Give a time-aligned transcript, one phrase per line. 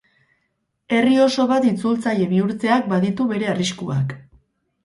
[0.95, 4.19] Herri oso bat itzultzaile bihurtzeak baditu bere arriskuak.